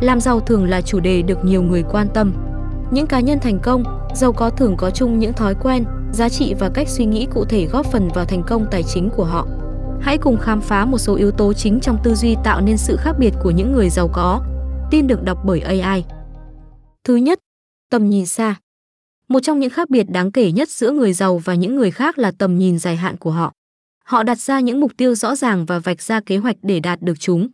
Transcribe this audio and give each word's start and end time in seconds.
Làm 0.00 0.20
giàu 0.20 0.40
thường 0.40 0.64
là 0.64 0.80
chủ 0.80 1.00
đề 1.00 1.22
được 1.22 1.44
nhiều 1.44 1.62
người 1.62 1.84
quan 1.90 2.08
tâm. 2.14 2.32
Những 2.90 3.06
cá 3.06 3.20
nhân 3.20 3.38
thành 3.42 3.58
công, 3.62 3.84
giàu 4.14 4.32
có 4.32 4.50
thường 4.50 4.76
có 4.76 4.90
chung 4.90 5.18
những 5.18 5.32
thói 5.32 5.54
quen, 5.62 5.84
giá 6.12 6.28
trị 6.28 6.54
và 6.58 6.68
cách 6.74 6.88
suy 6.88 7.04
nghĩ 7.04 7.26
cụ 7.34 7.44
thể 7.44 7.66
góp 7.66 7.86
phần 7.86 8.08
vào 8.14 8.24
thành 8.24 8.42
công 8.46 8.66
tài 8.70 8.82
chính 8.82 9.10
của 9.16 9.24
họ. 9.24 9.46
Hãy 10.00 10.18
cùng 10.18 10.38
khám 10.38 10.60
phá 10.60 10.84
một 10.84 10.98
số 10.98 11.14
yếu 11.14 11.30
tố 11.30 11.52
chính 11.52 11.80
trong 11.80 11.98
tư 12.04 12.14
duy 12.14 12.36
tạo 12.44 12.60
nên 12.60 12.76
sự 12.76 12.96
khác 12.96 13.12
biệt 13.18 13.34
của 13.42 13.50
những 13.50 13.72
người 13.72 13.90
giàu 13.90 14.08
có. 14.12 14.40
Tin 14.90 15.06
được 15.06 15.22
đọc 15.22 15.38
bởi 15.44 15.60
AI. 15.60 16.04
Thứ 17.04 17.16
nhất, 17.16 17.38
tầm 17.90 18.10
nhìn 18.10 18.26
xa. 18.26 18.54
Một 19.28 19.40
trong 19.42 19.60
những 19.60 19.70
khác 19.70 19.90
biệt 19.90 20.10
đáng 20.10 20.32
kể 20.32 20.52
nhất 20.52 20.68
giữa 20.68 20.90
người 20.90 21.12
giàu 21.12 21.38
và 21.38 21.54
những 21.54 21.76
người 21.76 21.90
khác 21.90 22.18
là 22.18 22.32
tầm 22.38 22.58
nhìn 22.58 22.78
dài 22.78 22.96
hạn 22.96 23.16
của 23.16 23.30
họ. 23.30 23.52
Họ 24.04 24.22
đặt 24.22 24.38
ra 24.38 24.60
những 24.60 24.80
mục 24.80 24.92
tiêu 24.96 25.14
rõ 25.14 25.36
ràng 25.36 25.66
và 25.66 25.78
vạch 25.78 26.02
ra 26.02 26.20
kế 26.20 26.36
hoạch 26.36 26.56
để 26.62 26.80
đạt 26.80 27.02
được 27.02 27.20
chúng. 27.20 27.48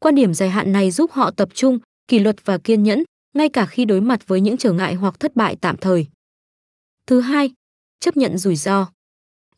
Quan 0.00 0.14
điểm 0.14 0.34
dài 0.34 0.50
hạn 0.50 0.72
này 0.72 0.90
giúp 0.90 1.10
họ 1.12 1.30
tập 1.30 1.48
trung, 1.54 1.78
kỷ 2.08 2.18
luật 2.18 2.36
và 2.44 2.58
kiên 2.58 2.82
nhẫn, 2.82 3.04
ngay 3.34 3.48
cả 3.48 3.66
khi 3.66 3.84
đối 3.84 4.00
mặt 4.00 4.28
với 4.28 4.40
những 4.40 4.56
trở 4.56 4.72
ngại 4.72 4.94
hoặc 4.94 5.20
thất 5.20 5.36
bại 5.36 5.56
tạm 5.60 5.76
thời. 5.76 6.06
Thứ 7.06 7.20
hai, 7.20 7.50
chấp 8.00 8.16
nhận 8.16 8.38
rủi 8.38 8.56
ro. 8.56 8.88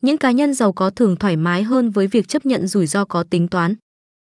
Những 0.01 0.17
cá 0.17 0.31
nhân 0.31 0.53
giàu 0.53 0.73
có 0.73 0.89
thường 0.89 1.15
thoải 1.15 1.35
mái 1.35 1.63
hơn 1.63 1.89
với 1.89 2.07
việc 2.07 2.27
chấp 2.27 2.45
nhận 2.45 2.67
rủi 2.67 2.87
ro 2.87 3.05
có 3.05 3.23
tính 3.23 3.47
toán. 3.47 3.75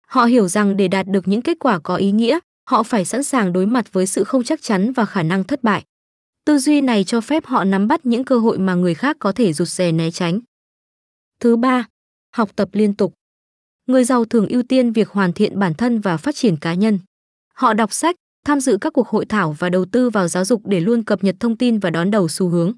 Họ 0.08 0.26
hiểu 0.26 0.48
rằng 0.48 0.78
để 0.78 0.88
đạt 0.88 1.08
được 1.08 1.28
những 1.28 1.42
kết 1.42 1.58
quả 1.60 1.80
có 1.80 1.96
ý 1.96 2.12
nghĩa, 2.12 2.40
họ 2.70 2.84
phải 2.84 3.06
sẵn 3.06 3.24
sàng 3.24 3.54
đối 3.54 3.66
mặt 3.66 3.94
với 3.94 4.06
sự 4.06 4.24
không 4.24 4.44
chắc 4.44 4.62
chắn 4.62 4.92
và 4.94 5.06
khả 5.06 5.24
năng 5.24 5.44
thất 5.44 5.64
bại. 5.64 5.84
Tư 6.46 6.58
duy 6.58 6.82
này 6.82 7.04
cho 7.04 7.22
phép 7.22 7.46
họ 7.46 7.64
nắm 7.64 7.88
bắt 7.88 8.06
những 8.06 8.24
cơ 8.24 8.40
hội 8.40 8.58
mà 8.60 8.76
người 8.76 8.94
khác 8.94 9.18
có 9.20 9.32
thể 9.32 9.54
rụt 9.54 9.68
rè 9.68 9.92
né 9.92 10.12
tránh. 10.12 10.40
Thứ 11.40 11.56
ba, 11.56 11.88
học 12.36 12.50
tập 12.56 12.70
liên 12.74 12.94
tục. 12.94 13.14
Người 13.88 14.04
giàu 14.04 14.26
thường 14.26 14.48
ưu 14.48 14.64
tiên 14.64 14.92
việc 14.92 15.10
hoàn 15.10 15.34
thiện 15.34 15.60
bản 15.60 15.74
thân 15.74 16.00
và 16.00 16.18
phát 16.18 16.36
triển 16.36 16.58
cá 16.58 16.74
nhân. 16.74 17.00
Họ 17.60 17.74
đọc 17.74 17.94
sách, 17.94 18.16
tham 18.46 18.60
dự 18.60 18.78
các 18.82 18.94
cuộc 18.94 19.08
hội 19.08 19.26
thảo 19.26 19.56
và 19.60 19.70
đầu 19.70 19.86
tư 19.86 20.10
vào 20.10 20.28
giáo 20.28 20.46
dục 20.46 20.62
để 20.66 20.80
luôn 20.80 21.04
cập 21.04 21.24
nhật 21.24 21.36
thông 21.40 21.58
tin 21.58 21.80
và 21.80 21.90
đón 21.90 22.12
đầu 22.12 22.28
xu 22.28 22.50
hướng. 22.50 22.74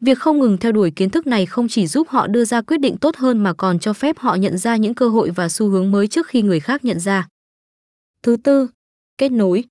Việc 0.00 0.18
không 0.18 0.38
ngừng 0.38 0.58
theo 0.58 0.72
đuổi 0.72 0.90
kiến 0.90 1.10
thức 1.10 1.26
này 1.26 1.46
không 1.46 1.68
chỉ 1.68 1.86
giúp 1.86 2.08
họ 2.08 2.26
đưa 2.26 2.44
ra 2.44 2.62
quyết 2.62 2.80
định 2.80 2.96
tốt 2.96 3.16
hơn 3.16 3.38
mà 3.38 3.52
còn 3.52 3.78
cho 3.78 3.92
phép 3.92 4.18
họ 4.18 4.34
nhận 4.34 4.58
ra 4.58 4.76
những 4.76 4.94
cơ 4.94 5.08
hội 5.08 5.30
và 5.30 5.48
xu 5.48 5.68
hướng 5.68 5.90
mới 5.90 6.08
trước 6.08 6.26
khi 6.26 6.42
người 6.42 6.60
khác 6.60 6.84
nhận 6.84 7.00
ra. 7.00 7.28
Thứ 8.22 8.36
tư, 8.44 8.68
kết 9.18 9.32
nối. 9.32 9.64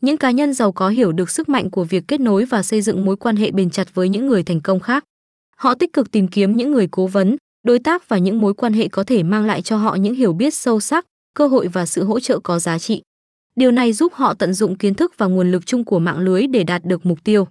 Những 0.00 0.16
cá 0.16 0.30
nhân 0.30 0.54
giàu 0.54 0.72
có 0.72 0.88
hiểu 0.88 1.12
được 1.12 1.30
sức 1.30 1.48
mạnh 1.48 1.70
của 1.70 1.84
việc 1.84 2.04
kết 2.08 2.20
nối 2.20 2.44
và 2.44 2.62
xây 2.62 2.82
dựng 2.82 3.04
mối 3.04 3.16
quan 3.16 3.36
hệ 3.36 3.50
bền 3.50 3.70
chặt 3.70 3.94
với 3.94 4.08
những 4.08 4.26
người 4.26 4.42
thành 4.42 4.60
công 4.60 4.80
khác. 4.80 5.04
Họ 5.56 5.74
tích 5.74 5.92
cực 5.92 6.10
tìm 6.10 6.28
kiếm 6.28 6.56
những 6.56 6.72
người 6.72 6.88
cố 6.90 7.06
vấn, 7.06 7.36
đối 7.66 7.78
tác 7.78 8.08
và 8.08 8.18
những 8.18 8.40
mối 8.40 8.54
quan 8.54 8.72
hệ 8.72 8.88
có 8.88 9.04
thể 9.04 9.22
mang 9.22 9.46
lại 9.46 9.62
cho 9.62 9.76
họ 9.76 9.94
những 9.94 10.14
hiểu 10.14 10.32
biết 10.32 10.54
sâu 10.54 10.80
sắc, 10.80 11.06
cơ 11.34 11.46
hội 11.46 11.68
và 11.68 11.86
sự 11.86 12.04
hỗ 12.04 12.20
trợ 12.20 12.38
có 12.38 12.58
giá 12.58 12.78
trị. 12.78 13.02
Điều 13.56 13.70
này 13.70 13.92
giúp 13.92 14.12
họ 14.14 14.34
tận 14.34 14.54
dụng 14.54 14.78
kiến 14.78 14.94
thức 14.94 15.14
và 15.16 15.26
nguồn 15.26 15.50
lực 15.50 15.66
chung 15.66 15.84
của 15.84 15.98
mạng 15.98 16.18
lưới 16.18 16.46
để 16.46 16.64
đạt 16.64 16.84
được 16.84 17.06
mục 17.06 17.24
tiêu. 17.24 17.48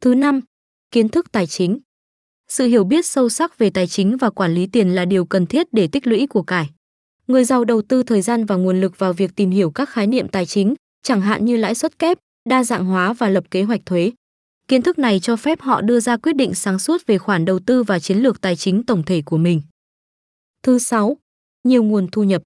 Thứ 0.00 0.14
năm, 0.14 0.40
kiến 0.90 1.08
thức 1.08 1.32
tài 1.32 1.46
chính. 1.46 1.78
Sự 2.48 2.66
hiểu 2.66 2.84
biết 2.84 3.06
sâu 3.06 3.28
sắc 3.28 3.58
về 3.58 3.70
tài 3.70 3.86
chính 3.86 4.16
và 4.16 4.30
quản 4.30 4.54
lý 4.54 4.66
tiền 4.66 4.94
là 4.94 5.04
điều 5.04 5.24
cần 5.24 5.46
thiết 5.46 5.66
để 5.72 5.88
tích 5.92 6.06
lũy 6.06 6.26
của 6.26 6.42
cải. 6.42 6.70
Người 7.26 7.44
giàu 7.44 7.64
đầu 7.64 7.82
tư 7.82 8.02
thời 8.02 8.22
gian 8.22 8.44
và 8.44 8.56
nguồn 8.56 8.80
lực 8.80 8.98
vào 8.98 9.12
việc 9.12 9.36
tìm 9.36 9.50
hiểu 9.50 9.70
các 9.70 9.88
khái 9.88 10.06
niệm 10.06 10.28
tài 10.28 10.46
chính, 10.46 10.74
chẳng 11.02 11.20
hạn 11.20 11.44
như 11.44 11.56
lãi 11.56 11.74
suất 11.74 11.98
kép, 11.98 12.18
đa 12.48 12.64
dạng 12.64 12.84
hóa 12.84 13.12
và 13.12 13.28
lập 13.28 13.44
kế 13.50 13.62
hoạch 13.62 13.80
thuế. 13.86 14.12
Kiến 14.68 14.82
thức 14.82 14.98
này 14.98 15.20
cho 15.20 15.36
phép 15.36 15.60
họ 15.60 15.80
đưa 15.80 16.00
ra 16.00 16.16
quyết 16.16 16.36
định 16.36 16.54
sáng 16.54 16.78
suốt 16.78 17.06
về 17.06 17.18
khoản 17.18 17.44
đầu 17.44 17.58
tư 17.58 17.82
và 17.82 17.98
chiến 17.98 18.18
lược 18.18 18.40
tài 18.40 18.56
chính 18.56 18.82
tổng 18.82 19.02
thể 19.02 19.22
của 19.22 19.36
mình. 19.36 19.62
Thứ 20.62 20.78
sáu, 20.78 21.16
Nhiều 21.64 21.82
nguồn 21.82 22.08
thu 22.12 22.24
nhập. 22.24 22.42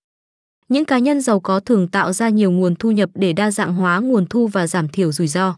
Những 0.73 0.85
cá 0.85 0.99
nhân 0.99 1.21
giàu 1.21 1.41
có 1.41 1.61
thường 1.61 1.89
tạo 1.89 2.13
ra 2.13 2.29
nhiều 2.29 2.51
nguồn 2.51 2.77
thu 2.77 2.91
nhập 2.91 3.11
để 3.15 3.33
đa 3.33 3.51
dạng 3.51 3.75
hóa 3.75 4.01
nguồn 4.01 4.27
thu 4.27 4.47
và 4.47 4.67
giảm 4.67 4.89
thiểu 4.89 5.13
rủi 5.13 5.29
ro. 5.29 5.57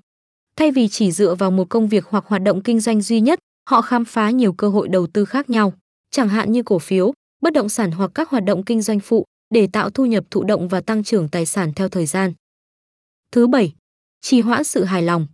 Thay 0.56 0.70
vì 0.70 0.88
chỉ 0.88 1.12
dựa 1.12 1.34
vào 1.34 1.50
một 1.50 1.68
công 1.68 1.88
việc 1.88 2.04
hoặc 2.08 2.24
hoạt 2.26 2.42
động 2.42 2.62
kinh 2.62 2.80
doanh 2.80 3.02
duy 3.02 3.20
nhất, 3.20 3.38
họ 3.70 3.80
khám 3.80 4.04
phá 4.04 4.30
nhiều 4.30 4.52
cơ 4.52 4.68
hội 4.68 4.88
đầu 4.88 5.06
tư 5.06 5.24
khác 5.24 5.50
nhau, 5.50 5.72
chẳng 6.10 6.28
hạn 6.28 6.52
như 6.52 6.62
cổ 6.62 6.78
phiếu, 6.78 7.12
bất 7.42 7.52
động 7.52 7.68
sản 7.68 7.90
hoặc 7.90 8.10
các 8.14 8.30
hoạt 8.30 8.44
động 8.44 8.62
kinh 8.62 8.82
doanh 8.82 9.00
phụ 9.00 9.24
để 9.54 9.66
tạo 9.66 9.90
thu 9.90 10.06
nhập 10.06 10.24
thụ 10.30 10.44
động 10.44 10.68
và 10.68 10.80
tăng 10.80 11.04
trưởng 11.04 11.28
tài 11.28 11.46
sản 11.46 11.72
theo 11.76 11.88
thời 11.88 12.06
gian. 12.06 12.32
Thứ 13.32 13.46
bảy, 13.46 13.72
trì 14.20 14.40
hoãn 14.40 14.64
sự 14.64 14.84
hài 14.84 15.02
lòng. 15.02 15.26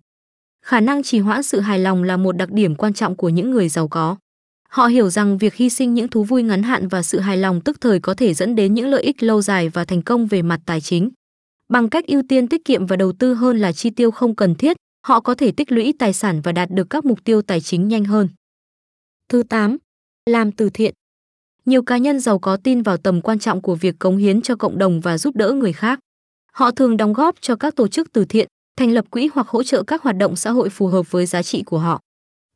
Khả 0.65 0.81
năng 0.81 1.03
trì 1.03 1.19
hoãn 1.19 1.43
sự 1.43 1.61
hài 1.61 1.79
lòng 1.79 2.03
là 2.03 2.17
một 2.17 2.33
đặc 2.33 2.51
điểm 2.51 2.75
quan 2.75 2.95
trọng 2.95 3.17
của 3.17 3.29
những 3.29 3.51
người 3.51 3.69
giàu 3.69 3.89
có. 3.89 4.17
Họ 4.71 4.87
hiểu 4.87 5.11
rằng 5.11 5.39
việc 5.39 5.55
hy 5.55 5.71
sinh 5.71 5.95
những 5.95 6.09
thú 6.09 6.25
vui 6.25 6.43
ngắn 6.43 6.63
hạn 6.63 6.89
và 6.89 7.03
sự 7.03 7.19
hài 7.19 7.37
lòng 7.37 7.61
tức 7.61 7.81
thời 7.81 8.01
có 8.01 8.15
thể 8.15 8.35
dẫn 8.35 8.55
đến 8.55 8.75
những 8.75 8.87
lợi 8.87 9.03
ích 9.03 9.23
lâu 9.23 9.43
dài 9.43 9.69
và 9.69 9.85
thành 9.85 10.03
công 10.03 10.27
về 10.27 10.43
mặt 10.43 10.61
tài 10.67 10.81
chính. 10.81 11.11
Bằng 11.69 11.89
cách 11.89 12.07
ưu 12.07 12.23
tiên 12.29 12.49
tiết 12.49 12.65
kiệm 12.65 12.87
và 12.87 12.97
đầu 12.97 13.13
tư 13.13 13.35
hơn 13.35 13.59
là 13.59 13.73
chi 13.73 13.91
tiêu 13.91 14.11
không 14.11 14.37
cần 14.37 14.55
thiết, 14.55 14.77
họ 15.07 15.21
có 15.21 15.35
thể 15.35 15.53
tích 15.53 15.73
lũy 15.73 15.95
tài 15.99 16.13
sản 16.13 16.41
và 16.41 16.53
đạt 16.53 16.71
được 16.71 16.91
các 16.91 17.05
mục 17.05 17.25
tiêu 17.25 17.43
tài 17.43 17.61
chính 17.61 17.89
nhanh 17.89 18.05
hơn. 18.05 18.29
Thứ 19.29 19.43
8. 19.43 19.77
Làm 20.27 20.53
từ 20.53 20.71
thiện. 20.71 20.95
Nhiều 21.65 21.83
cá 21.83 21.97
nhân 21.97 22.21
giàu 22.21 22.39
có 22.39 22.57
tin 22.57 22.83
vào 22.83 22.97
tầm 22.97 23.21
quan 23.21 23.39
trọng 23.39 23.63
của 23.63 23.75
việc 23.75 23.99
cống 23.99 24.17
hiến 24.17 24.43
cho 24.43 24.57
cộng 24.57 24.79
đồng 24.79 25.01
và 25.01 25.19
giúp 25.19 25.37
đỡ 25.37 25.53
người 25.53 25.73
khác. 25.73 25.99
Họ 26.53 26.71
thường 26.71 26.97
đóng 26.97 27.13
góp 27.13 27.35
cho 27.41 27.57
các 27.57 27.77
tổ 27.77 27.89
chức 27.89 28.13
từ 28.13 28.25
thiện, 28.25 28.49
thành 28.77 28.93
lập 28.93 29.05
quỹ 29.11 29.29
hoặc 29.35 29.49
hỗ 29.49 29.63
trợ 29.63 29.83
các 29.83 30.03
hoạt 30.03 30.17
động 30.17 30.37
xã 30.37 30.51
hội 30.51 30.69
phù 30.71 30.87
hợp 30.87 31.11
với 31.11 31.27
giá 31.27 31.43
trị 31.43 31.63
của 31.63 31.79
họ. 31.79 32.01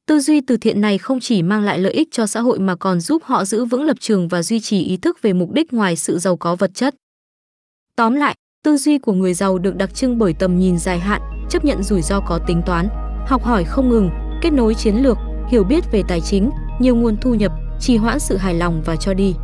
Tư 0.09 0.21
duy 0.21 0.41
từ 0.41 0.57
thiện 0.57 0.81
này 0.81 0.99
không 0.99 1.21
chỉ 1.21 1.43
mang 1.43 1.63
lại 1.63 1.79
lợi 1.79 1.93
ích 1.93 2.09
cho 2.11 2.27
xã 2.27 2.41
hội 2.41 2.59
mà 2.59 2.77
còn 2.77 3.01
giúp 3.01 3.23
họ 3.25 3.45
giữ 3.45 3.65
vững 3.65 3.83
lập 3.85 3.97
trường 4.01 4.29
và 4.29 4.43
duy 4.43 4.61
trì 4.61 4.83
ý 4.83 4.97
thức 4.97 5.23
về 5.23 5.33
mục 5.33 5.53
đích 5.53 5.73
ngoài 5.73 5.97
sự 5.97 6.19
giàu 6.19 6.37
có 6.37 6.57
vật 6.57 6.71
chất. 6.75 6.95
Tóm 7.97 8.15
lại, 8.15 8.35
tư 8.65 8.77
duy 8.77 8.99
của 8.99 9.13
người 9.13 9.35
giàu 9.35 9.59
được 9.59 9.77
đặc 9.77 9.95
trưng 9.95 10.19
bởi 10.19 10.35
tầm 10.39 10.59
nhìn 10.59 10.79
dài 10.79 10.99
hạn, 10.99 11.21
chấp 11.51 11.65
nhận 11.65 11.83
rủi 11.83 12.03
ro 12.03 12.21
có 12.21 12.39
tính 12.47 12.63
toán, 12.67 12.89
học 13.27 13.45
hỏi 13.45 13.65
không 13.65 13.89
ngừng, 13.89 14.11
kết 14.43 14.53
nối 14.53 14.75
chiến 14.75 14.97
lược, 14.97 15.17
hiểu 15.49 15.65
biết 15.65 15.85
về 15.93 16.03
tài 16.09 16.21
chính, 16.21 16.51
nhiều 16.81 16.97
nguồn 16.97 17.17
thu 17.21 17.35
nhập, 17.35 17.53
trì 17.81 17.97
hoãn 17.97 18.21
sự 18.21 18.37
hài 18.37 18.55
lòng 18.55 18.83
và 18.87 18.97
cho 18.97 19.15
đi. 19.15 19.35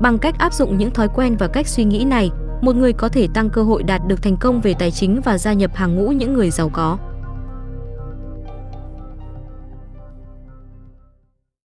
Bằng 0.00 0.18
cách 0.18 0.34
áp 0.38 0.54
dụng 0.54 0.78
những 0.78 0.90
thói 0.90 1.08
quen 1.14 1.36
và 1.36 1.48
cách 1.48 1.68
suy 1.68 1.84
nghĩ 1.84 2.04
này, 2.04 2.30
một 2.62 2.76
người 2.76 2.92
có 2.92 3.08
thể 3.08 3.26
tăng 3.34 3.50
cơ 3.50 3.62
hội 3.62 3.82
đạt 3.82 4.00
được 4.06 4.22
thành 4.22 4.36
công 4.36 4.60
về 4.60 4.74
tài 4.78 4.90
chính 4.90 5.20
và 5.24 5.38
gia 5.38 5.52
nhập 5.52 5.70
hàng 5.74 5.96
ngũ 5.96 6.08
những 6.12 6.34
người 6.34 6.50
giàu 6.50 6.70
có. 6.72 6.98